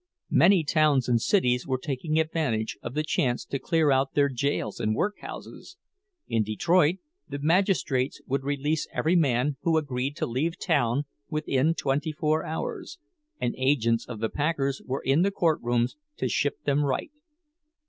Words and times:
Many 0.31 0.63
towns 0.63 1.07
and 1.07 1.21
cities 1.21 1.67
were 1.67 1.77
taking 1.77 2.19
advantage 2.19 2.75
of 2.81 2.95
the 2.95 3.03
chance 3.03 3.45
to 3.45 3.59
clear 3.59 3.91
out 3.91 4.15
their 4.15 4.29
jails 4.29 4.79
and 4.79 4.95
workhouses—in 4.95 6.41
Detroit 6.43 6.95
the 7.29 7.37
magistrates 7.37 8.19
would 8.25 8.43
release 8.43 8.87
every 8.91 9.15
man 9.15 9.57
who 9.61 9.77
agreed 9.77 10.15
to 10.15 10.25
leave 10.25 10.57
town 10.57 11.03
within 11.29 11.75
twenty 11.75 12.11
four 12.11 12.43
hours, 12.43 12.97
and 13.39 13.53
agents 13.59 14.07
of 14.07 14.19
the 14.21 14.29
packers 14.29 14.81
were 14.83 15.03
in 15.05 15.21
the 15.21 15.29
courtrooms 15.29 15.97
to 16.17 16.27
ship 16.27 16.63
them 16.63 16.83
right. 16.83 17.11